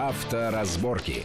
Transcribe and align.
Авторазборки. 0.00 1.24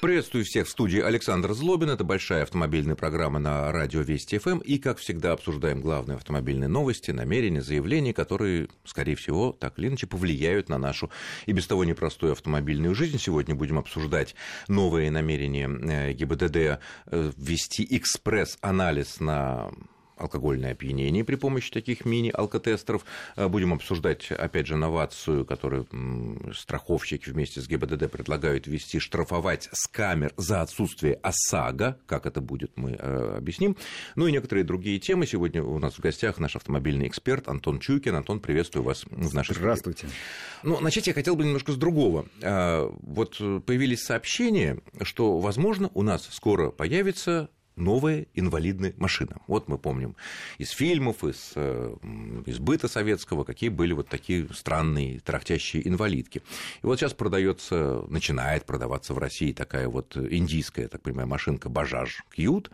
Приветствую 0.00 0.46
всех 0.46 0.66
в 0.66 0.70
студии 0.70 1.00
Александр 1.00 1.52
Злобин. 1.52 1.90
Это 1.90 2.02
большая 2.02 2.44
автомобильная 2.44 2.94
программа 2.94 3.38
на 3.38 3.70
радио 3.72 4.00
Вести 4.00 4.38
ФМ. 4.38 4.60
И, 4.60 4.78
как 4.78 4.96
всегда, 4.96 5.32
обсуждаем 5.32 5.82
главные 5.82 6.16
автомобильные 6.16 6.68
новости, 6.68 7.10
намерения, 7.10 7.60
заявления, 7.60 8.14
которые, 8.14 8.68
скорее 8.86 9.16
всего, 9.16 9.52
так 9.52 9.78
или 9.78 9.88
иначе 9.88 10.06
повлияют 10.06 10.70
на 10.70 10.78
нашу 10.78 11.10
и 11.44 11.52
без 11.52 11.66
того 11.66 11.84
непростую 11.84 12.32
автомобильную 12.32 12.94
жизнь. 12.94 13.18
Сегодня 13.18 13.54
будем 13.54 13.78
обсуждать 13.78 14.34
новые 14.66 15.10
намерения 15.10 15.68
э, 15.68 16.14
ГИБДД 16.14 16.56
э, 16.56 16.78
ввести 17.36 17.86
экспресс-анализ 17.90 19.20
на 19.20 19.70
алкогольное 20.16 20.72
опьянение 20.72 21.24
при 21.24 21.36
помощи 21.36 21.70
таких 21.70 22.04
мини-алкотестеров. 22.04 23.04
Э, 23.36 23.48
будем 23.48 23.72
обсуждать, 23.72 24.30
опять 24.30 24.66
же, 24.66 24.76
новацию, 24.76 25.44
которую 25.44 25.86
страховщики 26.54 27.30
вместе 27.30 27.60
с 27.60 27.68
ГИБДД 27.68 28.10
предлагают 28.10 28.66
ввести, 28.66 28.98
штрафовать 28.98 29.68
с 29.72 29.86
камер 29.86 30.32
за 30.36 30.62
отсутствие 30.62 31.14
ОСАГО. 31.22 31.98
Как 32.06 32.26
это 32.26 32.40
будет, 32.40 32.72
мы 32.76 32.92
э, 32.92 33.36
объясним. 33.38 33.76
Ну 34.16 34.26
и 34.26 34.32
некоторые 34.32 34.64
другие 34.64 34.98
темы. 34.98 35.26
Сегодня 35.26 35.62
у 35.62 35.78
нас 35.78 35.94
в 35.94 36.00
гостях 36.00 36.38
наш 36.38 36.56
автомобильный 36.56 37.08
эксперт 37.08 37.48
Антон 37.48 37.80
Чуйкин. 37.80 38.14
Антон, 38.14 38.40
приветствую 38.40 38.84
вас 38.84 39.04
в 39.04 39.34
нашей 39.34 39.54
Здравствуйте. 39.54 40.06
Студии. 40.06 40.14
Ну, 40.62 40.80
начать 40.80 41.06
я 41.06 41.14
хотел 41.14 41.36
бы 41.36 41.44
немножко 41.44 41.72
с 41.72 41.76
другого. 41.76 42.26
Э, 42.40 42.88
вот 43.00 43.38
появились 43.64 44.02
сообщения, 44.02 44.78
что, 45.02 45.38
возможно, 45.38 45.90
у 45.94 46.02
нас 46.02 46.28
скоро 46.30 46.70
появится 46.70 47.48
новая 47.76 48.26
инвалидная 48.34 48.94
машина. 48.96 49.40
Вот 49.46 49.68
мы 49.68 49.78
помним 49.78 50.16
из 50.58 50.70
фильмов, 50.70 51.24
из, 51.24 51.52
э, 51.54 51.96
из 52.46 52.58
быта 52.58 52.88
советского, 52.88 53.44
какие 53.44 53.70
были 53.70 53.92
вот 53.92 54.08
такие 54.08 54.48
странные 54.54 55.20
трахтящие 55.20 55.86
инвалидки. 55.88 56.42
И 56.82 56.86
вот 56.86 56.98
сейчас 56.98 57.14
продается, 57.14 58.04
начинает 58.08 58.64
продаваться 58.64 59.14
в 59.14 59.18
России 59.18 59.52
такая 59.52 59.88
вот 59.88 60.16
индийская, 60.16 60.88
так 60.88 61.02
понимаю, 61.02 61.28
машинка 61.28 61.68
Бажаж 61.68 62.24
Кьют, 62.34 62.70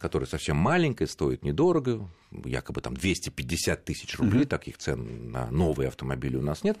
которая 0.00 0.26
совсем 0.26 0.56
маленькая, 0.56 1.06
стоит 1.06 1.44
недорого, 1.44 2.08
якобы 2.44 2.80
там 2.80 2.96
250 2.96 3.84
тысяч 3.84 4.18
рублей, 4.18 4.42
mm-hmm. 4.42 4.46
таких 4.46 4.78
цен 4.78 5.30
на 5.30 5.50
новые 5.50 5.88
автомобили 5.88 6.36
у 6.36 6.42
нас 6.42 6.64
нет. 6.64 6.78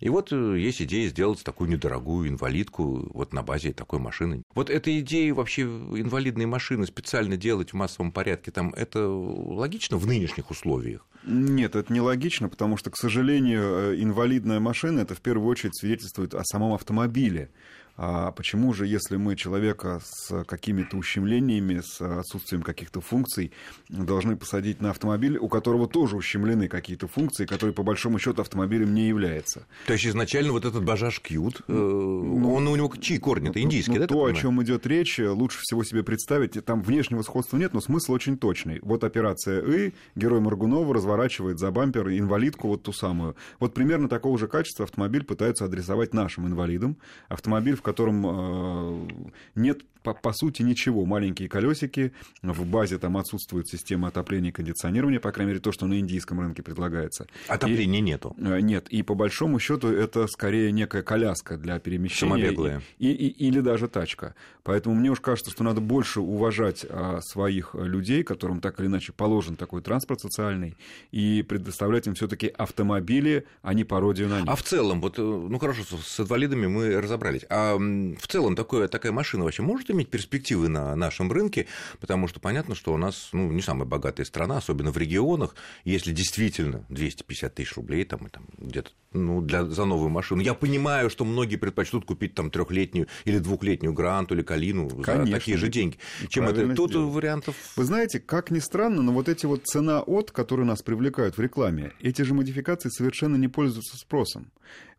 И 0.00 0.08
вот 0.08 0.32
э, 0.32 0.58
есть 0.58 0.80
идея 0.82 1.08
сделать 1.08 1.42
такую 1.42 1.68
недорогую 1.70 2.28
инвалидку 2.28 3.10
вот 3.12 3.32
на 3.32 3.42
базе 3.42 3.72
такой 3.72 3.98
машины. 3.98 4.42
Вот 4.54 4.70
эта 4.70 4.98
идея 5.00 5.34
вообще 5.34 5.62
инвалидные 5.62 6.46
машины 6.46 6.86
специально 6.86 7.36
делать 7.36 7.72
в 7.72 7.76
массовом 7.76 8.12
порядке, 8.12 8.50
там, 8.50 8.72
это 8.74 9.06
логично 9.08 9.96
в 9.96 10.06
нынешних 10.06 10.50
условиях? 10.50 11.06
Нет, 11.24 11.76
это 11.76 11.92
не 11.92 12.00
логично, 12.00 12.48
потому 12.48 12.76
что, 12.76 12.90
к 12.90 12.96
сожалению, 12.96 13.62
э, 13.62 14.02
инвалидная 14.02 14.60
машина 14.60 15.00
это 15.00 15.14
в 15.14 15.20
первую 15.20 15.48
очередь 15.48 15.76
свидетельствует 15.76 16.34
о 16.34 16.44
самом 16.44 16.74
автомобиле. 16.74 17.50
А 17.96 18.32
почему 18.32 18.72
же, 18.72 18.86
если 18.86 19.16
мы 19.16 19.36
человека 19.36 20.00
с 20.02 20.44
какими-то 20.44 20.96
ущемлениями, 20.96 21.82
с 21.84 22.00
отсутствием 22.00 22.62
каких-то 22.62 23.00
функций, 23.00 23.52
должны 23.88 24.36
посадить 24.36 24.80
на 24.80 24.90
автомобиль, 24.90 25.36
у 25.36 25.48
которого 25.48 25.86
тоже 25.86 26.16
ущемлены 26.16 26.68
какие-то 26.68 27.06
функции, 27.06 27.44
который 27.44 27.74
по 27.74 27.82
большому 27.82 28.18
счету 28.18 28.40
автомобилем 28.40 28.94
не 28.94 29.08
является? 29.08 29.66
То 29.86 29.92
есть 29.92 30.06
изначально 30.06 30.52
вот 30.52 30.64
этот 30.64 30.84
бажаж 30.84 31.20
кьют, 31.20 31.60
э, 31.68 31.72
ну, 31.72 32.54
он 32.54 32.66
у 32.66 32.76
него 32.76 32.90
чьи 32.98 33.18
корни? 33.18 33.50
Это 33.50 33.58
ну, 33.58 33.66
индийские, 33.66 34.00
ну, 34.00 34.00
да? 34.00 34.06
То, 34.06 34.24
о 34.24 34.32
чем 34.32 34.62
идет 34.62 34.86
речь, 34.86 35.18
лучше 35.18 35.58
всего 35.60 35.84
себе 35.84 36.02
представить. 36.02 36.52
Там 36.64 36.82
внешнего 36.82 37.22
сходства 37.22 37.58
нет, 37.58 37.74
но 37.74 37.80
смысл 37.80 38.12
очень 38.12 38.38
точный. 38.38 38.78
Вот 38.82 39.04
операция 39.04 39.60
«И», 39.60 39.92
герой 40.16 40.40
Маргунова 40.40 40.94
разворачивает 41.12 41.58
за 41.58 41.70
бампер 41.70 42.08
инвалидку 42.08 42.68
вот 42.68 42.82
ту 42.82 42.92
самую. 42.92 43.36
Вот 43.60 43.74
примерно 43.74 44.08
такого 44.08 44.38
же 44.38 44.48
качества 44.48 44.84
автомобиль 44.84 45.24
пытаются 45.24 45.64
адресовать 45.64 46.14
нашим 46.14 46.46
инвалидам. 46.46 46.96
Автомобиль, 47.28 47.76
в 47.76 47.82
котором 47.82 48.26
э, 48.26 49.08
нет 49.54 49.82
по, 50.02 50.14
по 50.14 50.32
сути 50.32 50.62
ничего. 50.62 51.04
Маленькие 51.04 51.48
колесики, 51.48 52.12
в 52.42 52.64
базе 52.66 52.98
там 52.98 53.16
отсутствует 53.16 53.68
система 53.68 54.08
отопления 54.08 54.50
и 54.50 54.52
кондиционирования, 54.52 55.20
по 55.20 55.32
крайней 55.32 55.50
мере, 55.50 55.60
то, 55.60 55.72
что 55.72 55.86
на 55.86 55.98
индийском 55.98 56.40
рынке 56.40 56.62
предлагается. 56.62 57.26
Отопления 57.48 58.00
и, 58.00 58.02
нету? 58.02 58.36
Э, 58.38 58.60
нет. 58.60 58.88
И 58.88 59.02
по 59.02 59.14
большому 59.14 59.58
счету 59.58 59.88
это 59.88 60.26
скорее 60.26 60.72
некая 60.72 61.02
коляска 61.02 61.56
для 61.56 61.78
перемещения. 61.78 62.32
Самобеглая. 62.32 62.82
И, 62.98 63.10
и, 63.10 63.28
и, 63.28 63.48
или 63.48 63.60
даже 63.60 63.88
тачка. 63.88 64.34
Поэтому 64.62 64.94
мне 64.94 65.10
уж 65.10 65.20
кажется, 65.20 65.50
что 65.50 65.64
надо 65.64 65.80
больше 65.80 66.20
уважать 66.20 66.86
а, 66.88 67.20
своих 67.20 67.74
людей, 67.74 68.22
которым 68.22 68.60
так 68.60 68.78
или 68.80 68.86
иначе 68.86 69.12
положен 69.12 69.56
такой 69.56 69.82
транспорт 69.82 70.20
социальный, 70.20 70.76
и 71.10 71.42
предоставлять 71.42 72.06
им 72.06 72.14
все-таки 72.14 72.48
автомобили, 72.48 73.46
а 73.62 73.74
не 73.74 73.84
пародию 73.84 74.28
на 74.28 74.40
них. 74.40 74.48
А 74.48 74.54
в 74.54 74.62
целом, 74.62 75.00
вот, 75.00 75.18
э, 75.18 75.22
ну 75.22 75.58
хорошо, 75.58 75.82
с 75.82 76.20
инвалидами 76.20 76.66
мы 76.66 77.00
разобрались. 77.00 77.42
А 77.50 77.76
в 77.76 78.26
целом 78.28 78.56
такое, 78.56 78.88
такая 78.88 79.12
машина 79.12 79.44
вообще 79.44 79.62
может 79.62 79.90
иметь 79.92 80.08
перспективы 80.08 80.68
на 80.68 80.94
нашем 80.96 81.30
рынке, 81.30 81.66
потому 82.00 82.28
что 82.28 82.40
понятно, 82.40 82.74
что 82.74 82.92
у 82.92 82.96
нас 82.96 83.30
ну, 83.32 83.50
не 83.50 83.62
самая 83.62 83.84
богатая 83.84 84.24
страна, 84.24 84.58
особенно 84.58 84.90
в 84.90 84.98
регионах, 84.98 85.54
если 85.84 86.12
действительно 86.12 86.84
250 86.88 87.54
тысяч 87.54 87.74
рублей 87.74 88.04
там, 88.04 88.28
там 88.28 88.46
где-то 88.58 88.90
ну, 89.12 89.40
для, 89.40 89.64
за 89.64 89.84
новую 89.84 90.10
машину. 90.10 90.40
Я 90.40 90.54
понимаю, 90.54 91.10
что 91.10 91.24
многие 91.24 91.56
предпочтут 91.56 92.04
купить 92.04 92.34
там 92.34 92.50
трехлетнюю 92.50 93.08
или 93.24 93.38
двухлетнюю 93.38 93.92
гранту 93.92 94.34
или 94.34 94.42
калину 94.42 94.88
Конечно, 94.88 95.26
за 95.26 95.32
такие 95.32 95.56
же 95.56 95.68
деньги, 95.68 95.98
чем 96.28 96.44
это. 96.44 96.74
Тут 96.74 96.90
сделать. 96.90 97.14
вариантов. 97.14 97.56
Вы 97.76 97.84
знаете, 97.84 98.20
как 98.20 98.50
ни 98.50 98.58
странно, 98.58 99.02
но 99.02 99.12
вот 99.12 99.28
эти 99.28 99.46
вот 99.46 99.66
цена 99.66 100.00
от, 100.00 100.30
которые 100.30 100.66
нас 100.66 100.82
привлекают 100.82 101.36
в 101.36 101.40
рекламе, 101.40 101.92
эти 102.00 102.22
же 102.22 102.34
модификации 102.34 102.88
совершенно 102.88 103.36
не 103.36 103.48
пользуются 103.48 103.96
спросом. 103.96 104.50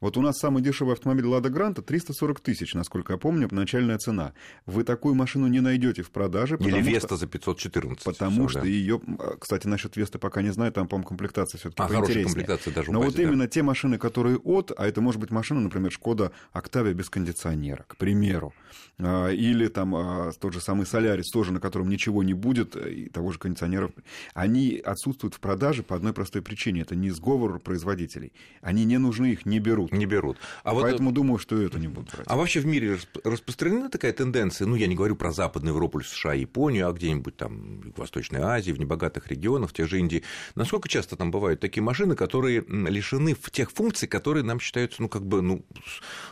Вот 0.04 0.18
у 0.18 0.22
нас 0.22 0.38
самый 0.38 0.62
дешевый 0.62 0.96
автомобиль 0.96 1.26
Лада 1.26 1.50
Гранта 1.50 1.82
340 1.82 2.42
тысяч, 2.42 2.74
насколько 2.74 3.14
я 3.14 3.18
помню, 3.18 3.48
начальная 3.52 3.98
цена. 3.98 4.34
Вы 4.66 4.84
такую 4.84 5.16
машину 5.16 5.48
не 5.48 5.62
найдете 5.62 6.02
в 6.02 6.12
продаже. 6.12 6.58
Или 6.60 6.82
Веста 6.82 7.08
что... 7.08 7.16
за 7.16 7.28
514. 7.28 8.04
Потому 8.04 8.50
все, 8.50 8.60
что 8.60 8.62
да. 8.64 8.68
ее, 8.68 9.00
кстати, 9.40 9.66
насчет 9.66 9.96
Весты 9.96 10.20
пока 10.20 10.42
не 10.42 10.50
знаю, 10.52 10.74
там, 10.74 10.90
по-моему, 10.90 11.08
комплектация 11.08 11.58
все-таки 11.58 11.82
а, 11.82 11.88
поинтереснее. 11.88 12.26
комплектация 12.26 12.74
даже 12.74 12.92
Но 12.92 13.00
базе, 13.00 13.12
вот 13.12 13.16
да. 13.16 13.24
именно 13.24 13.48
те 13.48 13.64
машины, 13.64 13.98
которые 13.98 14.40
от, 14.40 14.74
а 14.78 14.86
это 14.86 15.00
может 15.00 15.22
быть 15.22 15.32
машина, 15.32 15.62
например, 15.62 15.90
Шкода 15.90 16.34
Октавия 16.52 16.94
без 16.94 17.10
кондиционера, 17.10 17.86
к 17.88 17.96
примеру. 17.96 18.54
А, 19.00 19.30
или 19.30 19.70
там 19.70 19.96
а, 19.96 20.32
тот 20.38 20.52
же 20.52 20.60
самый 20.60 20.86
Солярис, 20.86 21.30
тоже 21.30 21.54
на 21.54 21.62
котором 21.62 21.88
ничего 21.88 22.24
не 22.24 22.34
будет, 22.34 22.76
э, 22.76 22.92
и 22.92 23.10
того 23.10 23.32
же 23.32 23.40
кондиционера, 23.40 23.90
они 24.34 24.82
отсутствуют 24.84 25.34
в 25.34 25.40
продаже 25.40 25.82
по 25.82 25.96
одной 25.96 26.12
простой 26.12 26.42
причине. 26.42 26.82
Это 26.82 26.94
не 26.94 27.10
сговор 27.10 27.58
производителей. 27.60 28.34
Они 28.62 28.84
не 28.84 28.98
нужны, 28.98 29.28
их 29.28 29.46
не 29.46 29.60
берут 29.60 29.93
не 29.98 30.06
берут. 30.06 30.38
А 30.64 30.74
Поэтому 30.74 31.10
вот, 31.10 31.16
думаю, 31.16 31.40
что 31.40 31.62
это 31.62 31.80
не 31.80 31.88
будут 31.88 32.12
брать. 32.14 32.28
А 32.30 32.36
вообще 32.36 32.60
в 32.60 32.66
мире 32.66 32.98
распространена 33.24 33.90
такая 33.90 34.14
тенденция, 34.14 34.68
ну, 34.68 34.76
я 34.76 34.88
не 34.88 34.96
говорю 34.96 35.16
про 35.16 35.32
Западную 35.32 35.74
Европу, 35.74 36.02
США, 36.02 36.34
Японию, 36.34 36.88
а 36.88 36.94
где-нибудь 36.94 37.38
там 37.38 37.82
в 37.96 38.00
Восточной 38.00 38.42
Азии, 38.42 38.72
в 38.72 38.80
небогатых 38.80 39.28
регионах, 39.28 39.70
в 39.70 39.74
тех 39.74 39.88
же 39.88 40.00
Индии. 40.00 40.24
Насколько 40.56 40.90
часто 40.90 41.16
там 41.16 41.32
бывают 41.32 41.60
такие 41.60 41.84
машины, 41.84 42.16
которые 42.16 42.64
лишены 42.68 43.36
тех 43.52 43.72
функций, 43.72 44.08
которые 44.08 44.44
нам 44.44 44.60
считаются, 44.60 45.02
ну, 45.02 45.10
как 45.10 45.26
бы, 45.26 45.42
ну, 45.42 45.66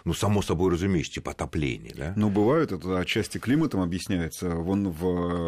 ну 0.06 0.14
само 0.14 0.42
собой 0.42 0.72
разумеется, 0.72 1.14
типа 1.14 1.32
отопления, 1.32 1.94
да? 1.96 2.14
Ну, 2.16 2.30
бывают, 2.30 2.72
это 2.72 3.00
отчасти 3.00 3.38
климатом 3.38 3.82
объясняется. 3.82 4.50
Вон 4.50 4.90
в 4.90 5.06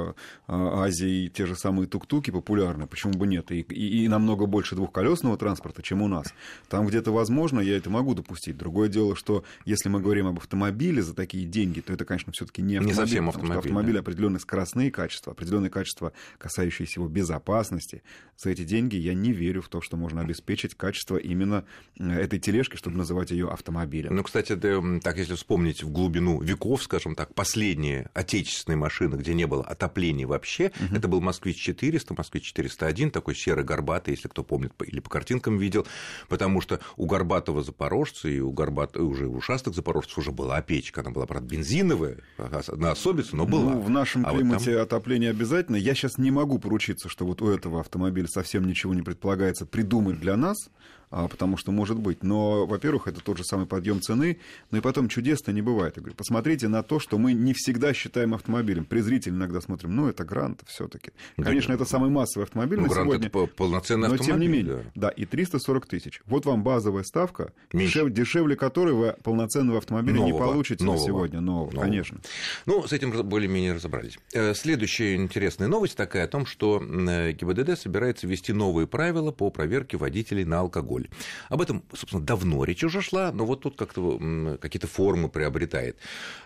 э, 0.10 0.14
Азии 0.48 1.28
те 1.30 1.46
же 1.46 1.56
самые 1.56 1.88
тук-туки 1.88 2.32
популярны, 2.32 2.88
почему 2.88 3.14
бы 3.14 3.28
нет? 3.28 3.52
И, 3.52 3.62
и, 3.62 4.04
и 4.04 4.08
намного 4.08 4.46
больше 4.46 4.76
двухколесного 4.76 5.38
транспорта, 5.38 5.82
чем 5.82 6.02
у 6.02 6.08
нас. 6.08 6.34
Там 6.70 6.88
где-то 6.88 7.12
возможно, 7.12 7.60
я 7.60 7.78
это 7.78 7.90
могу 7.94 8.14
допустить. 8.14 8.58
Другое 8.58 8.90
дело, 8.90 9.16
что 9.16 9.44
если 9.66 9.90
мы 9.90 10.02
говорим 10.02 10.28
об 10.28 10.38
автомобиле 10.38 11.02
за 11.02 11.14
такие 11.14 11.46
деньги, 11.46 11.80
то 11.80 11.94
это, 11.94 12.06
конечно, 12.06 12.34
все-таки 12.34 12.62
не 12.62 12.78
автомобиль. 12.78 13.00
Не 13.00 13.08
совсем 13.08 13.30
автомобиль. 13.30 13.58
автомобиль 13.58 13.94
да. 13.94 14.00
определенные 14.00 14.40
скоростные 14.40 14.92
качества, 14.92 15.32
определенные 15.34 15.70
качества, 15.70 16.12
касающиеся 16.38 17.00
его 17.00 17.08
безопасности. 17.08 18.04
За 18.38 18.50
эти 18.50 18.64
деньги 18.64 18.96
я 18.96 19.14
не 19.14 19.32
верю 19.32 19.62
в 19.62 19.70
то, 19.70 19.82
что 19.82 19.96
можно 19.96 20.22
обеспечить 20.22 20.76
качество 20.76 21.18
именно 21.18 21.66
э, 22.00 22.12
этой 22.12 22.40
тележки, 22.40 22.76
чтобы 22.76 22.98
называть 22.98 23.32
ее 23.32 23.50
автомобилем. 23.50 24.16
Ну, 24.16 24.24
кстати, 24.24 24.54
да, 24.54 24.82
так 25.02 25.18
если 25.18 25.36
вспомнить 25.36 25.84
в 25.84 25.92
глубину 25.92 26.42
веков, 26.42 26.84
скажем 26.84 27.16
так, 27.16 27.34
последние 27.34 28.10
отечественные 28.14 28.78
машины, 28.78 29.16
где 29.16 29.34
не 29.34 29.46
было 29.46 29.64
отопления 29.64 30.28
вообще, 30.28 30.72
угу. 30.80 30.96
это 30.96 31.08
был 31.08 31.22
Москвич 31.22 31.58
400, 31.58 32.14
Москвич 32.16 32.46
401, 32.46 33.12
такой 33.12 33.36
серый 33.36 33.64
горбатый, 33.64 34.14
если 34.14 34.28
кто 34.28 34.44
помнит 34.44 34.74
или 34.86 35.00
по 35.00 35.10
картинкам 35.10 35.58
видел, 35.58 35.86
потому 36.28 36.62
что 36.62 36.80
у 36.98 37.06
горбатого 37.06 37.62
Запорожца, 37.84 38.30
и 38.30 38.40
у 38.40 38.52
Горбат, 38.52 38.96
уже 38.96 39.28
у 39.28 39.36
ушастых 39.36 39.76
запорожцев 39.76 40.18
уже 40.18 40.32
была 40.32 40.62
печка. 40.62 41.02
Она 41.02 41.12
была, 41.12 41.26
правда, 41.26 41.50
бензиновая, 41.50 42.18
на 42.38 42.92
особицу, 42.92 43.36
но 43.36 43.46
была. 43.46 43.74
Ну, 43.74 43.82
в 43.82 43.90
нашем 43.90 44.26
а 44.26 44.32
климате 44.32 44.72
вот 44.72 44.90
там... 44.90 44.98
отопление 44.98 45.32
обязательно. 45.32 45.76
Я 45.76 45.94
сейчас 45.94 46.18
не 46.18 46.32
могу 46.32 46.60
поручиться, 46.60 47.10
что 47.10 47.26
вот 47.26 47.42
у 47.42 47.50
этого 47.50 47.82
автомобиля 47.82 48.28
совсем 48.28 48.66
ничего 48.66 48.94
не 48.94 49.02
предполагается 49.02 49.66
придумать 49.66 50.20
для 50.20 50.38
нас, 50.38 50.70
а, 51.16 51.28
потому 51.28 51.58
что 51.58 51.72
может 51.72 52.00
быть. 52.00 52.24
Но, 52.24 52.66
во-первых, 52.66 53.08
это 53.08 53.22
тот 53.22 53.38
же 53.38 53.44
самый 53.44 53.68
подъем 53.68 54.02
цены, 54.02 54.40
но 54.72 54.80
и 54.80 54.82
потом 54.82 55.10
чудес-то 55.10 55.52
не 55.54 55.62
бывает. 55.62 55.96
Я 55.96 56.02
говорю, 56.02 56.16
посмотрите 56.16 56.68
на 56.68 56.82
то, 56.82 57.00
что 57.00 57.20
мы 57.20 57.34
не 57.34 57.54
всегда 57.54 57.94
считаем 57.94 58.34
автомобилем. 58.34 58.84
Презрительно 58.84 59.38
иногда 59.38 59.62
смотрим, 59.62 59.96
ну, 59.96 60.08
это 60.08 60.24
грант 60.24 60.64
все-таки. 60.66 61.12
Конечно, 61.38 61.70
да, 61.70 61.76
это 61.76 61.86
самый 61.86 62.10
массовый 62.10 62.46
автомобиль 62.46 62.80
ну, 62.80 62.88
на 62.88 62.96
сегодня. 62.96 63.28
Это 63.28 63.46
полноценный 63.46 64.08
но, 64.08 64.16
автомобиль. 64.16 64.34
тем 64.34 64.40
не 64.40 64.48
менее, 64.48 64.92
да. 64.96 65.10
да, 65.10 65.10
и 65.10 65.26
340 65.26 65.86
тысяч. 65.86 66.20
Вот 66.26 66.48
вам 66.48 66.64
базовая 66.64 67.04
ставка, 67.04 67.54
дешев, 67.74 68.10
дешевле 68.12 68.56
которой 68.56 68.94
вы 68.94 69.16
полноценного 69.24 69.80
автомобиля 69.80 70.18
нового, 70.18 70.32
не 70.32 70.38
получите 70.38 70.84
нового, 70.84 71.00
на 71.00 71.06
сегодня. 71.06 71.42
Нового, 71.42 71.72
нового, 71.72 71.84
конечно. 71.84 72.22
Ну, 72.66 72.88
с 72.88 72.94
этим 72.94 73.12
более-менее 73.28 73.74
разобрались. 73.74 74.18
Э, 74.34 74.54
следующая 74.54 75.16
интересная 75.16 75.68
новость 75.68 75.98
такая 75.98 76.26
о 76.26 76.28
том, 76.28 76.46
что 76.46 76.82
э, 76.82 77.32
ГИБДД 77.34 77.80
собирается 77.80 78.28
ввести 78.28 78.54
новые 78.54 78.88
правила 78.88 79.32
по 79.32 79.50
проверке 79.50 79.98
водителей 79.98 80.46
на 80.46 80.60
алкоголь. 80.60 81.10
Об 81.50 81.62
этом, 81.62 81.84
собственно, 81.94 82.24
давно 82.24 82.64
речь 82.64 82.84
уже 82.84 83.02
шла, 83.02 83.32
но 83.32 83.46
вот 83.46 83.62
тут 83.62 83.78
как-то 83.78 84.58
какие-то 84.62 84.88
формы 84.88 85.30
приобретает. 85.30 85.98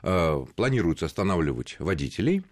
Э, 0.03 0.45
планируется 0.55 1.05
останавливать 1.05 1.75
водителей, 1.79 2.43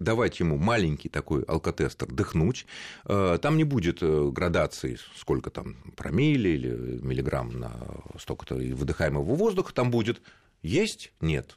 давать 0.00 0.40
ему 0.40 0.56
маленький 0.56 1.08
такой 1.08 1.42
алкотестер 1.42 2.08
дыхнуть. 2.10 2.66
Э, 3.04 3.38
там 3.40 3.56
не 3.56 3.64
будет 3.64 3.98
э, 4.02 4.30
градации, 4.32 4.98
сколько 5.16 5.50
там 5.50 5.76
промилле 5.96 6.54
или 6.54 6.98
миллиграмм 7.00 7.60
на 7.60 7.72
столько-то 8.18 8.56
выдыхаемого 8.56 9.34
воздуха 9.36 9.72
там 9.72 9.90
будет. 9.92 10.20
Есть? 10.62 11.12
Нет. 11.20 11.56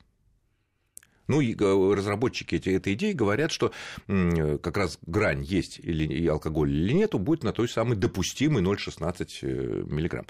Ну, 1.27 1.39
и 1.39 1.55
разработчики 1.55 2.55
этой 2.55 2.93
идеи 2.93 3.13
говорят, 3.13 3.51
что 3.51 3.71
как 4.07 4.77
раз 4.77 4.99
грань 5.05 5.43
есть 5.43 5.79
или 5.79 6.27
алкоголь 6.27 6.71
или 6.71 6.93
нету, 6.93 7.19
будет 7.19 7.43
на 7.43 7.53
той 7.53 7.69
самой 7.69 7.95
допустимой 7.95 8.61
0,16 8.61 9.27
э, 9.41 9.83
миллиграмм. 9.87 10.25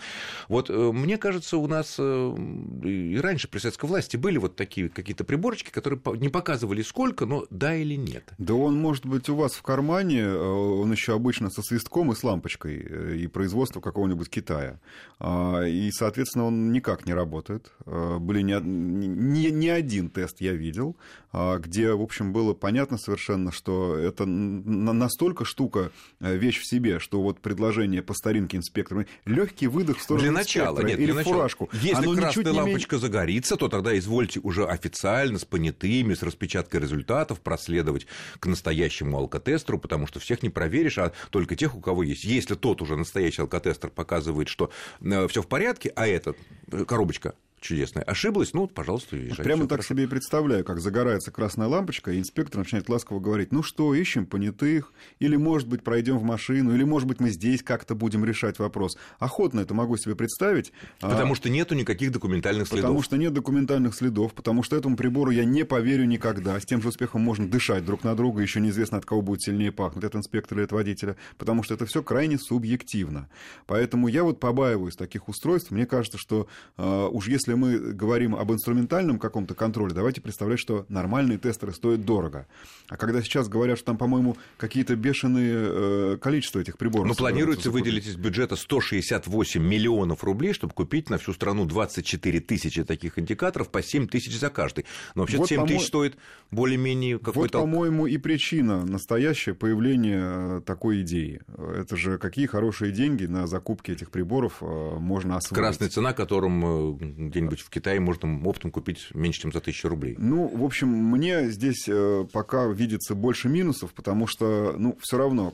Вот 0.49 0.69
э, 0.69 0.91
мне 0.91 1.17
кажется, 1.17 1.57
у 1.57 1.67
нас 1.67 1.95
э, 1.97 2.35
и 2.83 3.17
раньше 3.17 3.47
при 3.47 3.59
советской 3.59 3.85
власти 3.85 4.17
были 4.17 4.37
вот 4.37 4.55
такие 4.55 4.89
какие-то 4.89 5.23
приборчики, 5.23 5.71
которые 5.71 5.99
не 6.17 6.29
показывали 6.29 6.81
сколько, 6.81 7.25
но 7.25 7.45
да 7.49 7.75
или 7.75 7.95
нет. 7.95 8.31
Да 8.37 8.53
он 8.53 8.75
может 8.75 9.05
быть 9.05 9.29
у 9.29 9.35
вас 9.35 9.53
в 9.53 9.63
кармане, 9.63 10.29
он 10.29 10.91
еще 10.91 11.15
обычно 11.15 11.49
со 11.49 11.61
свистком 11.61 12.11
и 12.11 12.15
с 12.15 12.23
лампочкой, 12.23 13.23
и 13.23 13.27
производство 13.27 13.81
какого-нибудь 13.81 14.29
Китая. 14.29 14.79
А, 15.19 15.63
и, 15.63 15.89
соответственно, 15.91 16.45
он 16.45 16.71
никак 16.71 17.05
не 17.05 17.13
работает. 17.13 17.71
Были 17.85 18.41
не, 18.41 18.59
не, 18.61 19.51
не 19.51 19.69
один 19.69 20.09
тест 20.09 20.41
я 20.41 20.53
видел 20.53 20.82
видел, 20.83 20.95
а, 21.31 21.57
где, 21.57 21.93
в 21.93 22.01
общем, 22.01 22.31
было 22.31 22.53
понятно 22.53 22.97
совершенно, 22.97 23.51
что 23.51 23.97
это 23.97 24.25
настолько 24.25 25.45
штука, 25.45 25.91
э, 26.19 26.35
вещь 26.35 26.59
в 26.59 26.65
себе, 26.65 26.99
что 26.99 27.21
вот 27.21 27.39
предложение 27.39 28.01
по 28.01 28.13
старинке 28.13 28.57
инспектора, 28.57 29.05
легкий 29.25 29.67
выдох 29.67 29.97
в 29.97 30.01
сторону 30.01 30.23
для 30.23 30.31
начала, 30.31 30.79
нет, 30.81 30.99
или 30.99 31.11
для 31.11 31.23
фуражку. 31.23 31.69
Если 31.73 32.05
Оно 32.05 32.15
красная 32.15 32.53
лампочка 32.53 32.95
не... 32.97 33.01
загорится, 33.01 33.55
то 33.55 33.67
тогда 33.67 33.97
извольте 33.97 34.39
уже 34.41 34.65
официально 34.65 35.39
с 35.39 35.45
понятыми, 35.45 36.13
с 36.13 36.21
распечаткой 36.21 36.81
результатов 36.81 37.41
проследовать 37.41 38.05
к 38.39 38.45
настоящему 38.45 39.17
алкотестеру, 39.17 39.79
потому 39.79 40.07
что 40.07 40.19
всех 40.19 40.43
не 40.43 40.49
проверишь, 40.49 40.97
а 40.99 41.13
только 41.31 41.55
тех, 41.55 41.75
у 41.75 41.79
кого 41.79 42.03
есть. 42.03 42.23
Если 42.23 42.55
тот 42.55 42.81
уже 42.81 42.95
настоящий 42.95 43.41
алкотестер 43.41 43.89
показывает, 43.89 44.49
что 44.49 44.69
э, 45.01 45.27
все 45.27 45.41
в 45.41 45.47
порядке, 45.47 45.91
а 45.95 46.07
этот 46.07 46.37
э, 46.71 46.85
коробочка 46.85 47.33
чудесная. 47.63 48.03
Ошиблась, 48.03 48.53
ну, 48.53 48.67
пожалуйста, 48.67 49.15
езжайте. 49.15 49.43
Прямо 49.43 49.61
так 49.63 49.71
хорошо. 49.71 49.93
себе 49.93 50.03
и 50.03 50.07
представляю, 50.07 50.63
как 50.63 50.79
загорается 50.79 51.31
красная 51.31 51.67
лампочка, 51.67 52.11
и 52.11 52.19
инспектор 52.19 52.59
начинает 52.59 52.89
ласково 52.89 53.19
говорить, 53.19 53.51
ну 53.51 53.63
что, 53.63 53.95
ищем 53.95 54.25
понятых, 54.25 54.91
или, 55.19 55.35
может 55.35 55.67
быть, 55.67 55.83
пройдем 55.83 56.17
в 56.17 56.23
машину, 56.23 56.75
или, 56.75 56.83
может 56.83 57.07
быть, 57.07 57.19
мы 57.19 57.29
здесь 57.29 57.63
как-то 57.63 57.95
будем 57.95 58.25
решать 58.25 58.59
вопрос. 58.59 58.97
Охотно 59.19 59.61
это 59.61 59.73
могу 59.73 59.97
себе 59.97 60.15
представить. 60.15 60.73
А 61.01 61.09
потому 61.09 61.33
а... 61.33 61.35
что 61.35 61.49
нету 61.49 61.73
никаких 61.75 62.11
документальных 62.11 62.67
следов. 62.67 62.83
Потому 62.83 63.01
что 63.01 63.17
нет 63.17 63.33
документальных 63.33 63.95
следов, 63.95 64.33
потому 64.33 64.63
что 64.63 64.75
этому 64.75 64.97
прибору 64.97 65.31
я 65.31 65.45
не 65.45 65.63
поверю 65.63 66.05
никогда. 66.05 66.59
С 66.59 66.65
тем 66.65 66.81
же 66.81 66.89
успехом 66.89 67.21
можно 67.21 67.47
дышать 67.47 67.85
друг 67.85 68.03
на 68.03 68.15
друга, 68.15 68.41
еще 68.41 68.59
неизвестно, 68.59 68.97
от 68.97 69.05
кого 69.05 69.21
будет 69.21 69.41
сильнее 69.41 69.71
пахнуть, 69.71 70.03
от 70.03 70.15
инспектора 70.15 70.59
или 70.59 70.65
от 70.65 70.71
водителя, 70.71 71.15
потому 71.37 71.63
что 71.63 71.73
это 71.73 71.85
все 71.85 72.03
крайне 72.03 72.37
субъективно. 72.37 73.29
Поэтому 73.65 74.07
я 74.07 74.23
вот 74.23 74.39
побаиваюсь 74.39 74.95
таких 74.95 75.29
устройств. 75.29 75.71
Мне 75.71 75.85
кажется, 75.85 76.17
что 76.17 76.47
э, 76.77 77.07
уж 77.11 77.27
если 77.27 77.52
мы 77.55 77.77
говорим 77.77 78.35
об 78.35 78.51
инструментальном 78.51 79.19
каком-то 79.19 79.55
контроле, 79.55 79.93
давайте 79.93 80.21
представлять, 80.21 80.59
что 80.59 80.85
нормальные 80.89 81.37
тестеры 81.37 81.73
стоят 81.73 82.05
дорого. 82.05 82.47
А 82.89 82.97
когда 82.97 83.21
сейчас 83.21 83.47
говорят, 83.47 83.77
что 83.77 83.87
там, 83.87 83.97
по-моему, 83.97 84.37
какие-то 84.57 84.95
бешеные 84.95 85.53
э, 85.55 86.17
количества 86.21 86.59
этих 86.59 86.77
приборов... 86.77 87.07
Но 87.07 87.15
планируется 87.15 87.71
выделить 87.71 88.07
из 88.07 88.15
бюджета 88.15 88.55
168 88.55 89.61
миллионов 89.63 90.23
рублей, 90.23 90.53
чтобы 90.53 90.73
купить 90.73 91.09
на 91.09 91.17
всю 91.17 91.33
страну 91.33 91.65
24 91.65 92.39
тысячи 92.41 92.83
таких 92.83 93.17
индикаторов 93.17 93.69
по 93.69 93.81
7 93.81 94.07
тысяч 94.07 94.37
за 94.37 94.49
каждый. 94.49 94.85
Но 95.15 95.23
вообще 95.23 95.37
вот 95.37 95.49
7 95.49 95.65
тысяч 95.67 95.87
стоит 95.87 96.17
более-менее 96.51 97.19
какой-то... 97.19 97.59
Вот, 97.59 97.65
по-моему, 97.65 98.07
и 98.07 98.17
причина 98.17 98.85
настоящее 98.85 99.55
появления 99.55 100.57
э, 100.57 100.61
такой 100.65 101.01
идеи. 101.01 101.41
Это 101.57 101.95
же 101.95 102.17
какие 102.17 102.45
хорошие 102.45 102.91
деньги 102.91 103.25
на 103.25 103.47
закупки 103.47 103.91
этих 103.91 104.11
приборов 104.11 104.57
э, 104.61 104.65
можно 104.65 105.37
освоить. 105.37 105.57
Красная 105.57 105.89
цена, 105.89 106.13
которым 106.13 106.65
э, 106.65 107.29
где-нибудь 107.43 107.61
в 107.61 107.69
Китае 107.69 107.99
можно 107.99 108.41
оптом 108.47 108.71
купить 108.71 109.09
меньше, 109.13 109.41
чем 109.41 109.51
за 109.51 109.59
тысячу 109.59 109.89
рублей. 109.89 110.15
Ну, 110.17 110.47
в 110.47 110.63
общем, 110.63 110.87
мне 110.87 111.49
здесь 111.49 111.85
э, 111.87 112.25
пока 112.31 112.65
видится 112.67 113.15
больше 113.15 113.49
минусов, 113.49 113.93
потому 113.93 114.27
что, 114.27 114.75
ну, 114.77 114.97
все 115.01 115.17
равно, 115.17 115.53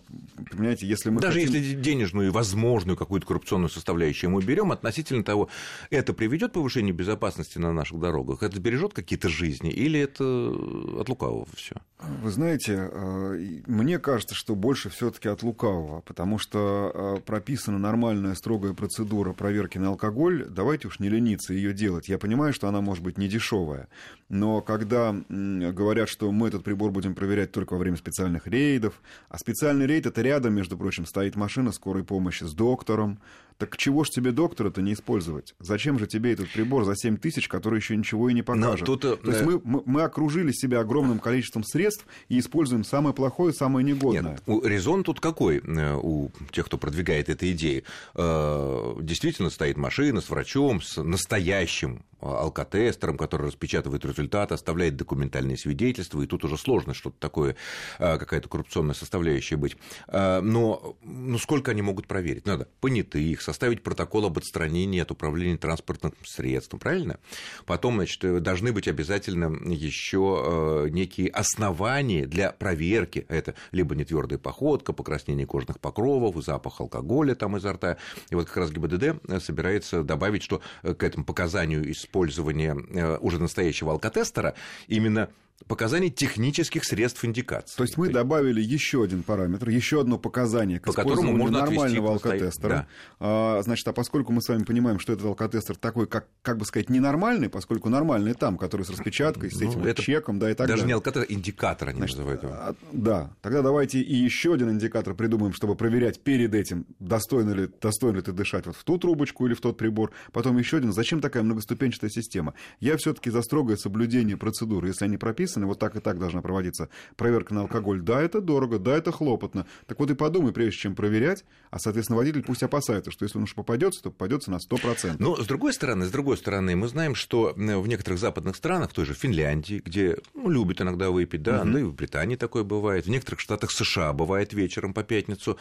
понимаете, 0.52 0.88
если 0.88 1.10
мы 1.10 1.22
Даже 1.22 1.40
хотим... 1.40 1.56
если 1.56 1.76
денежную 1.76 2.28
и 2.28 2.32
возможную 2.32 2.98
какую-то 2.98 3.28
коррупционную 3.28 3.70
составляющую 3.70 4.30
мы 4.30 4.42
берем, 4.42 4.72
относительно 4.72 5.24
того, 5.24 5.50
это 5.90 6.14
приведет 6.14 6.52
к 6.52 6.54
повышению 6.54 6.96
безопасности 6.96 7.58
на 7.58 7.74
наших 7.74 8.00
дорогах, 8.00 8.44
это 8.44 8.60
бережет 8.60 8.94
какие-то 8.94 9.30
жизни, 9.30 9.72
или 9.72 10.00
это 10.00 10.24
от 10.24 11.10
лукавого 11.10 11.48
все? 11.56 11.76
Вы 12.00 12.32
знаете, 12.32 12.90
э, 12.92 13.62
мне 13.68 14.00
кажется, 14.00 14.36
что 14.36 14.56
больше 14.56 14.90
все-таки 14.90 15.28
от 15.28 15.44
лукавого, 15.44 16.02
потому 16.02 16.38
что 16.38 16.92
э, 16.94 17.22
прописана 17.26 17.78
нормальная 17.78 18.36
строгая 18.36 18.74
процедура 18.74 19.34
проверки 19.34 19.78
на 19.78 19.90
алкоголь, 19.90 20.46
давайте 20.50 20.88
уж 20.88 21.00
не 21.00 21.10
лениться 21.10 21.54
ее 21.54 21.74
делать. 21.80 22.10
Я 22.10 22.18
понимаю, 22.18 22.54
что 22.54 22.68
она 22.68 22.82
может 22.82 23.04
быть 23.04 23.18
не 23.18 23.28
дешевая, 23.28 23.88
но 24.30 24.62
когда 24.62 25.16
говорят, 25.30 26.10
что 26.10 26.32
мы 26.32 26.50
этот 26.50 26.64
прибор 26.64 26.92
будем 26.92 27.16
проверять 27.16 27.52
только 27.52 27.74
во 27.74 27.80
время 27.80 27.98
специальных 27.98 28.46
рейдов, 28.46 29.02
а 29.30 29.38
специальный 29.38 29.88
рейд 29.88 30.06
это 30.06 30.22
рядом, 30.22 30.54
между 30.54 30.78
прочим, 30.78 31.06
стоит 31.06 31.36
машина 31.36 31.72
скорой 31.72 32.04
помощи 32.04 32.44
с 32.44 32.54
доктором, 32.54 33.20
так 33.60 33.76
чего 33.76 34.06
ж 34.06 34.10
тебе 34.10 34.32
доктора-то 34.32 34.82
не 34.82 34.94
использовать? 34.94 35.54
Зачем 35.60 36.00
же 36.00 36.08
тебе 36.08 36.32
этот 36.32 36.50
прибор 36.50 36.86
за 36.86 36.96
7 36.96 37.18
тысяч, 37.18 37.50
который 37.50 37.80
еще 37.80 37.96
ничего 37.98 38.30
и 38.30 38.34
не 38.34 38.42
покажет? 38.42 38.86
тут, 38.86 39.02
То 39.02 39.18
есть 39.26 39.42
э, 39.42 39.44
мы, 39.44 39.62
мы, 39.64 39.84
мы 39.86 40.02
окружили 40.04 40.54
себя 40.54 40.80
огромным 40.80 41.20
количеством 41.20 41.66
средств 41.66 42.06
и 42.30 42.40
используем 42.40 42.86
самое 42.86 43.14
плохое, 43.14 43.54
самое 43.54 43.86
негодное. 43.86 44.40
Нет, 44.48 44.66
резон 44.66 45.04
тут 45.04 45.20
какой 45.20 45.58
э, 45.58 45.94
у 45.94 46.32
тех, 46.52 46.68
кто 46.68 46.78
продвигает 46.78 47.28
эту 47.28 47.52
идею? 47.52 47.84
Э, 48.16 48.96
действительно 49.02 49.50
стоит 49.50 49.76
машина 49.76 50.22
с 50.22 50.30
врачом, 50.30 50.82
с 50.82 51.04
настоящим 51.04 52.06
алкотестером, 52.22 53.18
который 53.18 53.48
распечатывает 53.48 54.04
результаты, 54.04 54.54
оставляет 54.54 54.98
документальные 54.98 55.58
свидетельства, 55.58 56.22
и 56.22 56.28
тут 56.28 56.44
уже 56.44 56.58
сложно 56.58 56.94
что-то 56.94 57.16
такое, 57.18 57.56
какая-то 57.98 58.50
коррупционная 58.50 58.94
составляющая 58.94 59.56
быть. 59.56 59.78
Но 60.12 60.98
ну, 61.02 61.38
сколько 61.38 61.72
они 61.72 61.82
могут 61.82 62.08
проверить? 62.08 62.46
Надо 62.46 62.68
понятых, 62.82 63.42
составить 63.50 63.82
протокол 63.82 64.26
об 64.26 64.38
отстранении 64.38 65.02
от 65.02 65.10
управления 65.10 65.58
транспортным 65.58 66.14
средством, 66.24 66.80
правильно? 66.80 67.18
Потом, 67.66 67.96
значит, 67.96 68.44
должны 68.44 68.72
быть 68.72 68.88
обязательно 68.88 69.52
еще 69.68 70.86
э, 70.86 70.90
некие 70.90 71.30
основания 71.30 72.28
для 72.28 72.52
проверки. 72.52 73.26
Это 73.28 73.56
либо 73.72 73.96
нетвердая 73.96 74.38
походка, 74.38 74.94
покраснение 74.94 75.48
кожных 75.48 75.80
покровов, 75.80 76.36
запах 76.44 76.80
алкоголя 76.80 77.34
там 77.34 77.58
изо 77.58 77.74
рта. 77.74 77.98
И 78.30 78.36
вот 78.36 78.46
как 78.46 78.58
раз 78.58 78.72
ГИБДД 78.72 79.42
собирается 79.44 80.04
добавить, 80.04 80.44
что 80.44 80.62
к 80.84 81.02
этому 81.02 81.26
показанию 81.26 81.92
использования 81.92 82.78
э, 82.78 83.18
уже 83.18 83.40
настоящего 83.40 83.92
алкотестера 83.92 84.54
именно 84.88 85.30
показаний 85.68 86.10
технических 86.10 86.84
средств 86.86 87.24
индикации. 87.26 87.76
То 87.76 87.84
есть 87.84 87.98
мы 87.98 88.10
добавили 88.10 88.62
еще 88.62 89.04
один 89.04 89.24
параметр, 89.24 89.70
еще 89.70 90.02
одно 90.02 90.18
показание 90.18 90.80
к 90.80 90.86
по 90.86 90.94
которому 90.94 91.36
можно 91.36 91.60
нормального 91.60 92.14
алкотестера. 92.14 92.70
Да. 92.70 92.88
А, 93.20 93.62
значит, 93.64 93.88
а 93.88 93.94
поскольку 93.94 94.32
мы 94.32 94.42
с 94.42 94.50
вами 94.50 94.64
понимаем, 94.64 95.00
что 95.00 95.14
этот 95.14 95.26
алкотестер 95.26 95.76
такой, 95.76 96.08
как, 96.08 96.28
как 96.42 96.58
бы 96.58 96.66
сказать, 96.66 96.90
ненормальный, 96.90 97.50
поскольку 97.50 97.90
нормальный 97.90 98.34
там, 98.34 98.58
который 98.58 98.86
с 98.86 98.90
распечаткой, 98.90 99.52
с 99.52 99.60
ну, 99.60 99.70
этим 99.70 99.84
это 99.84 100.02
чеком, 100.02 100.40
да, 100.40 100.50
и 100.50 100.54
так 100.54 100.68
даже 100.68 100.82
далее. 100.82 100.82
Даже 100.82 100.88
не 100.88 100.94
алкотестер, 100.94 101.36
индикатор 101.36 101.90
они 101.90 101.98
значит, 102.00 102.18
называют 102.18 102.44
его. 102.44 102.54
А, 102.54 102.76
да, 102.92 103.32
тогда 103.42 103.62
давайте 103.62 104.00
и 104.00 104.16
еще 104.16 104.54
один 104.54 104.72
индикатор 104.72 105.14
придумаем, 105.14 105.54
чтобы 105.54 105.76
проверять 105.76 106.22
перед 106.22 106.56
этим, 106.56 106.86
достойно 107.00 107.52
ли, 107.52 107.70
достойно 107.82 108.18
ли 108.18 108.22
ты 108.22 108.32
дышать 108.32 108.66
вот 108.66 108.76
в 108.76 108.84
ту 108.84 108.98
трубочку 108.98 109.46
или 109.46 109.54
в 109.54 109.62
тот 109.62 109.78
прибор. 109.78 110.12
Потом 110.32 110.58
еще 110.58 110.78
один. 110.78 110.94
Зачем 110.94 111.22
такая 111.22 111.44
многоступенчатая 111.44 112.10
система? 112.10 112.54
Я 112.80 112.98
все-таки 112.98 113.30
за 113.30 113.42
строгое 113.42 113.78
соблюдение 113.78 114.38
процедуры. 114.38 114.88
Если 114.88 115.06
они 115.06 115.18
прописаны, 115.18 115.49
прописаны, 115.50 115.66
вот 115.66 115.80
так 115.80 115.96
и 115.96 116.00
так 116.00 116.20
должна 116.20 116.42
проводиться 116.42 116.90
проверка 117.16 117.54
на 117.54 117.62
алкоголь. 117.62 118.02
Да, 118.02 118.22
это 118.22 118.42
дорого, 118.42 118.80
да, 118.80 118.98
это 118.98 119.12
хлопотно. 119.12 119.66
Так 119.88 120.00
вот 120.00 120.12
и 120.12 120.16
подумай, 120.16 120.52
прежде 120.52 120.80
чем 120.80 120.96
проверять, 120.96 121.46
а, 121.72 121.80
соответственно, 121.80 122.18
водитель 122.18 122.44
пусть 122.44 122.64
опасается, 122.64 123.12
что 123.12 123.26
если 123.26 123.38
он 123.38 123.44
уж 123.44 123.56
попадется, 123.56 124.04
то 124.04 124.12
попадется 124.12 124.52
на 124.52 124.58
100%. 124.58 125.16
Но, 125.20 125.36
с 125.36 125.46
другой 125.46 125.74
стороны, 125.74 126.06
с 126.06 126.12
другой 126.12 126.38
стороны, 126.38 126.76
мы 126.76 126.88
знаем, 126.88 127.16
что 127.16 127.54
в 127.56 127.88
некоторых 127.88 128.20
западных 128.20 128.56
странах, 128.56 128.92
в 128.92 128.94
той 128.94 129.06
же 129.06 129.14
Финляндии, 129.14 129.82
где 129.84 130.18
ну, 130.34 130.50
любят 130.50 130.82
иногда 130.82 131.10
выпить, 131.10 131.42
да, 131.42 131.62
угу. 131.62 131.70
ну 131.70 131.78
и 131.80 131.84
в 131.84 131.94
Британии 131.94 132.36
такое 132.36 132.64
бывает, 132.64 133.06
в 133.06 133.10
некоторых 133.10 133.40
штатах 133.40 133.72
США 133.72 134.14
бывает 134.14 134.54
вечером 134.54 134.94
по 134.94 135.04
пятницу, 135.04 135.58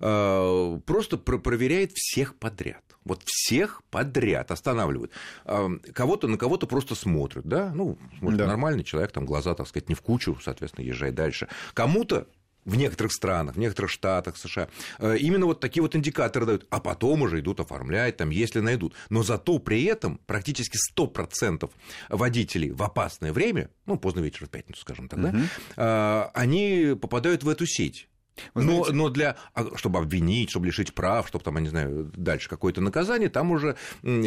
а, 0.00 0.78
просто 0.86 1.16
проверяет 1.18 1.92
всех 1.94 2.34
подряд. 2.36 2.82
Вот 3.04 3.20
всех 3.26 3.82
подряд 3.90 4.50
останавливают. 4.50 5.12
А, 5.44 5.70
кого-то 5.92 6.26
на 6.26 6.38
кого-то 6.38 6.66
просто 6.66 6.94
смотрят, 6.94 7.44
да, 7.44 7.70
ну, 7.74 7.98
смотрит 8.18 8.38
да. 8.38 8.46
нормальный 8.46 8.82
человек, 8.82 9.12
там 9.12 9.23
глаза, 9.24 9.54
так 9.54 9.68
сказать, 9.68 9.88
не 9.88 9.94
в 9.94 10.00
кучу, 10.00 10.38
соответственно, 10.42 10.84
езжай 10.84 11.10
дальше. 11.10 11.48
Кому-то 11.74 12.26
в 12.64 12.76
некоторых 12.76 13.12
странах, 13.12 13.56
в 13.56 13.58
некоторых 13.58 13.90
штатах 13.90 14.36
США. 14.36 14.68
Э, 14.98 15.16
именно 15.18 15.46
вот 15.46 15.60
такие 15.60 15.82
вот 15.82 15.94
индикаторы 15.94 16.46
дают, 16.46 16.66
а 16.70 16.80
потом 16.80 17.22
уже 17.22 17.40
идут 17.40 17.60
оформлять, 17.60 18.16
там, 18.16 18.30
если 18.30 18.60
найдут. 18.60 18.94
Но 19.10 19.22
зато 19.22 19.58
при 19.58 19.84
этом 19.84 20.18
практически 20.26 20.78
100% 20.96 21.70
водителей 22.08 22.70
в 22.70 22.82
опасное 22.82 23.32
время, 23.32 23.70
ну, 23.86 23.98
поздно 23.98 24.20
вечером 24.20 24.48
в 24.48 24.50
пятницу, 24.50 24.80
скажем 24.80 25.08
так, 25.08 25.18
угу. 25.18 25.38
да, 25.76 26.30
они 26.34 26.96
попадают 27.00 27.42
в 27.42 27.48
эту 27.48 27.66
сеть. 27.66 28.08
Но, 28.54 28.86
но 28.90 29.08
для, 29.08 29.36
а, 29.52 29.76
чтобы 29.76 29.98
обвинить, 29.98 30.50
чтобы 30.50 30.66
лишить 30.66 30.94
прав, 30.94 31.28
чтобы 31.28 31.44
там, 31.44 31.56
я 31.56 31.60
не 31.60 31.68
знаю, 31.68 32.10
дальше 32.16 32.48
какое-то 32.48 32.80
наказание, 32.80 33.28
там 33.28 33.52
уже 33.52 33.76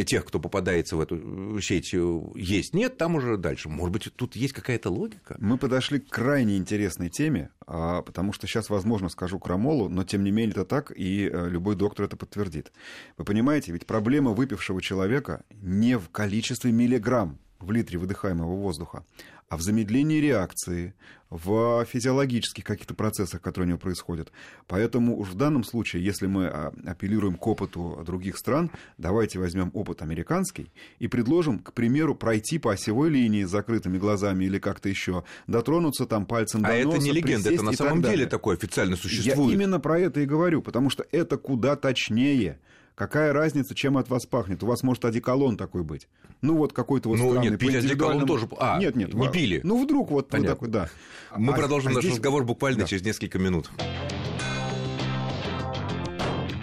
тех, 0.05 0.25
кто 0.25 0.39
попадается 0.39 0.95
в 0.95 1.01
эту 1.01 1.59
сеть, 1.61 1.93
э, 1.93 2.19
есть, 2.35 2.73
нет, 2.73 2.97
там 2.97 3.15
уже 3.15 3.37
дальше. 3.37 3.69
Может 3.69 3.93
быть, 3.93 4.13
тут 4.15 4.35
есть 4.35 4.53
какая-то 4.53 4.89
логика? 4.89 5.35
Мы 5.39 5.57
подошли 5.57 5.99
к 5.99 6.09
крайне 6.09 6.57
интересной 6.57 7.09
теме, 7.09 7.49
а, 7.65 8.01
потому 8.01 8.33
что 8.33 8.47
сейчас, 8.47 8.69
возможно, 8.69 9.09
скажу 9.09 9.39
крамолу, 9.39 9.89
но 9.89 10.03
тем 10.03 10.23
не 10.23 10.31
менее 10.31 10.51
это 10.51 10.65
так, 10.65 10.91
и 10.95 11.29
э, 11.31 11.49
любой 11.49 11.75
доктор 11.75 12.05
это 12.05 12.15
подтвердит. 12.15 12.71
Вы 13.17 13.25
понимаете, 13.25 13.71
ведь 13.71 13.85
проблема 13.85 14.31
выпившего 14.31 14.81
человека 14.81 15.43
не 15.51 15.97
в 15.97 16.09
количестве 16.09 16.71
миллиграмм 16.71 17.39
в 17.59 17.71
литре 17.71 17.97
выдыхаемого 17.97 18.55
воздуха, 18.55 19.03
а 19.49 19.57
в 19.57 19.61
замедлении 19.61 20.19
реакции, 20.19 20.93
в 21.29 21.85
физиологических 21.85 22.63
каких-то 22.63 22.93
процессах, 22.93 23.41
которые 23.41 23.67
у 23.67 23.69
него 23.69 23.79
происходят. 23.79 24.31
Поэтому 24.67 25.17
уж 25.17 25.29
в 25.29 25.35
данном 25.35 25.63
случае, 25.63 26.03
если 26.03 26.25
мы 26.25 26.47
а, 26.47 26.73
апеллируем 26.85 27.35
к 27.35 27.45
опыту 27.45 28.01
других 28.05 28.37
стран, 28.37 28.71
давайте 28.97 29.39
возьмем 29.39 29.71
опыт 29.73 30.01
американский 30.01 30.71
и 30.99 31.07
предложим, 31.07 31.59
к 31.59 31.73
примеру, 31.73 32.15
пройти 32.15 32.59
по 32.59 32.71
осевой 32.71 33.09
линии 33.09 33.43
с 33.43 33.49
закрытыми 33.49 33.97
глазами 33.97 34.45
или 34.45 34.59
как-то 34.59 34.87
еще, 34.87 35.23
дотронуться 35.47 36.05
там 36.05 36.25
пальцем 36.25 36.61
до 36.61 36.69
а 36.69 36.83
носа, 36.83 36.97
это 36.97 37.05
не 37.05 37.11
легенда, 37.11 37.51
это 37.51 37.63
на 37.63 37.73
самом 37.73 38.01
деле 38.01 38.25
такое 38.25 38.55
официально 38.55 38.95
существует. 38.95 39.49
Я 39.49 39.53
именно 39.53 39.79
про 39.79 39.99
это 39.99 40.21
и 40.21 40.25
говорю, 40.25 40.61
потому 40.61 40.89
что 40.89 41.05
это 41.11 41.37
куда 41.37 41.75
точнее. 41.75 42.59
Какая 42.97 43.31
разница, 43.31 43.75
чем 43.75 43.95
от 43.99 44.09
вас 44.09 44.25
пахнет? 44.25 44.63
У 44.63 44.65
вас 44.65 44.81
может 44.81 45.05
одеколон 45.05 45.55
такой 45.55 45.83
быть. 45.83 46.07
Ну, 46.41 46.57
вот 46.57 46.73
какой-то 46.73 47.09
вот 47.09 47.19
Ну, 47.19 47.29
странный, 47.29 47.51
нет, 47.51 47.59
пить 47.59 47.75
одеколон 47.75 48.25
тоже... 48.25 48.49
А, 48.57 48.79
нет, 48.79 48.95
нет. 48.95 49.13
Не 49.13 49.29
пили. 49.31 49.61
Ну, 49.63 49.83
вдруг 49.83 50.09
вот, 50.09 50.33
вот 50.33 50.43
такой, 50.47 50.67
да. 50.67 50.89
Мы 51.35 51.53
а, 51.53 51.55
продолжим 51.55 51.91
а 51.91 51.93
наш 51.93 52.03
здесь... 52.03 52.15
разговор 52.15 52.43
буквально 52.43 52.79
да. 52.79 52.85
через 52.87 53.03
несколько 53.03 53.37
минут. 53.37 53.69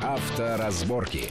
Авторазборки. 0.02 1.30